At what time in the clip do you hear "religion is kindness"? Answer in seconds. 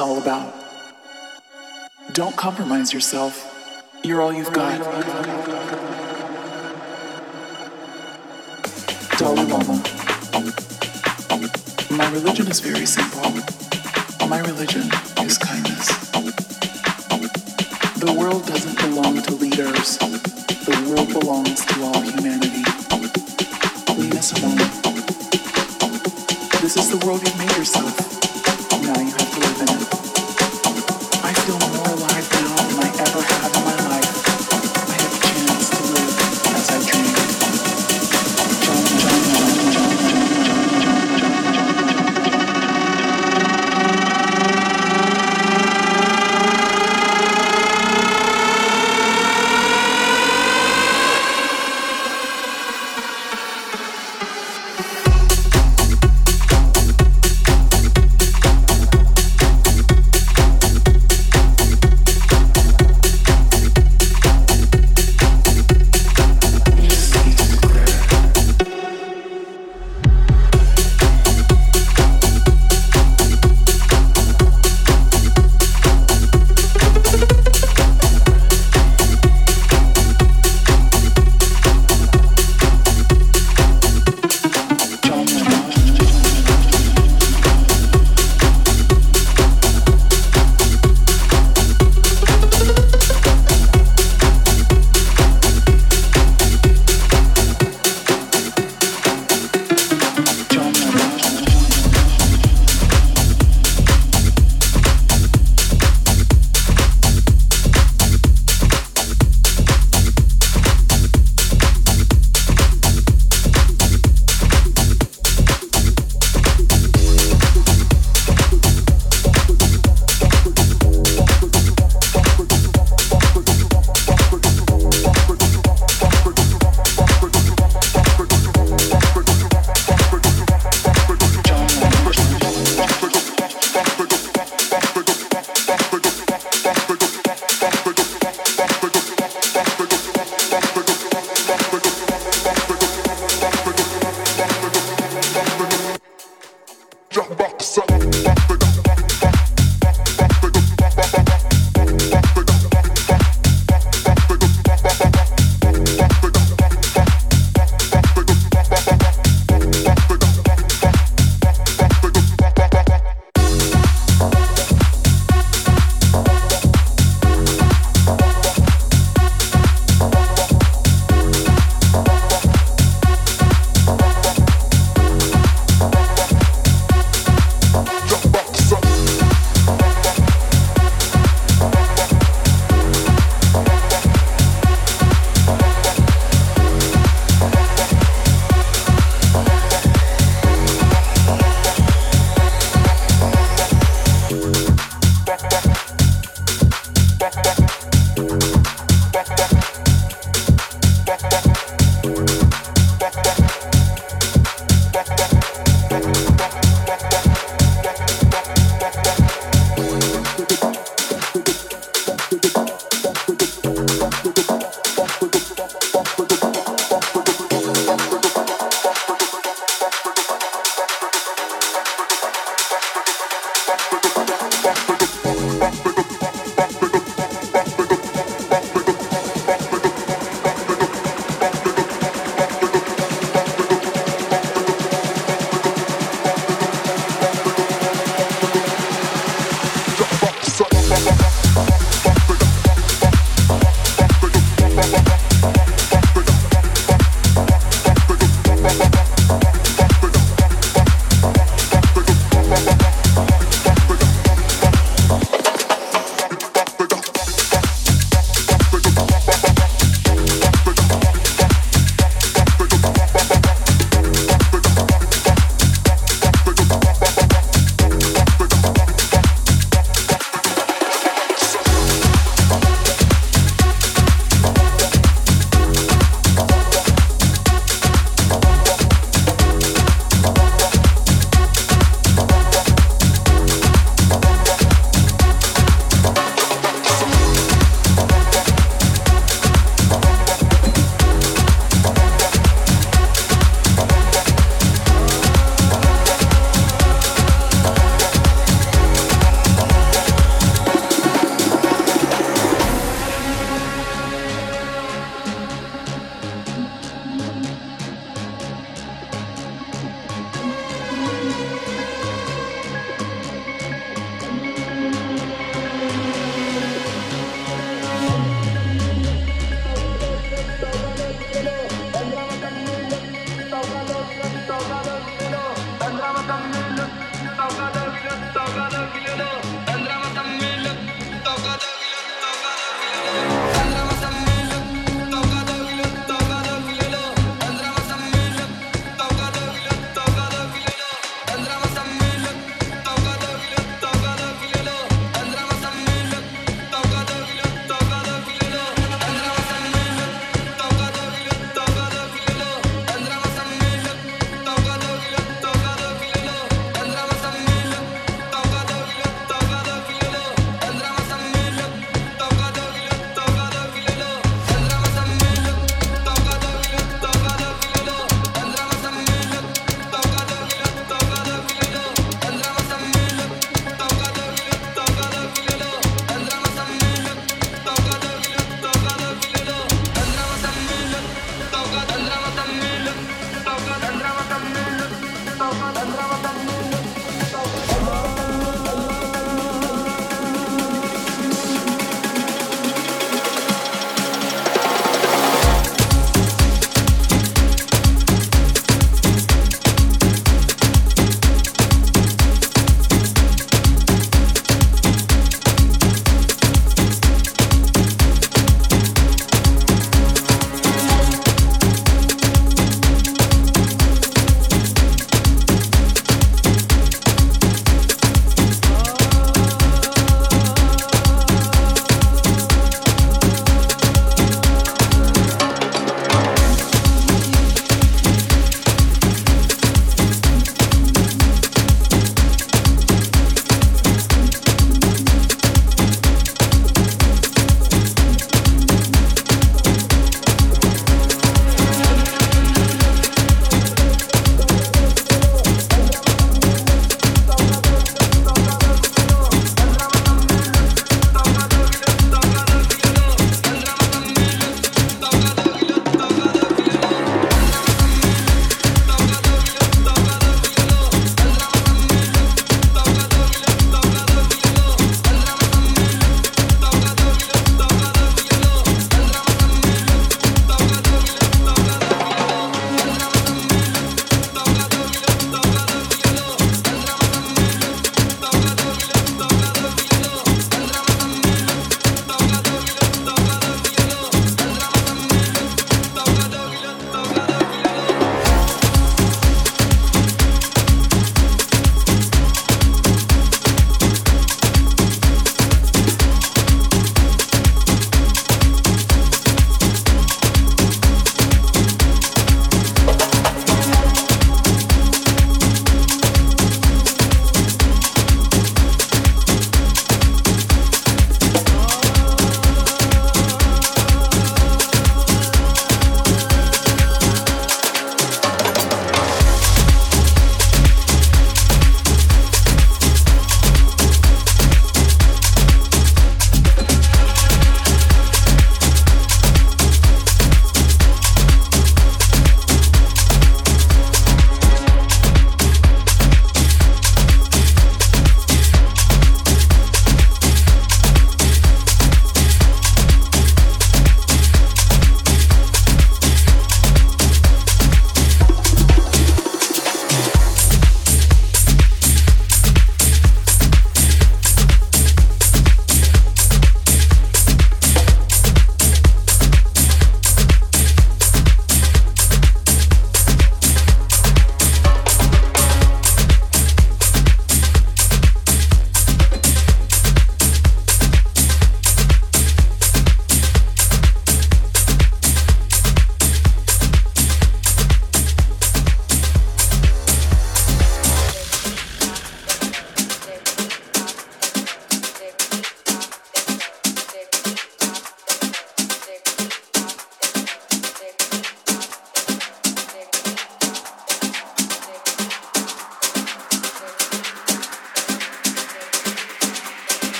14.40-15.88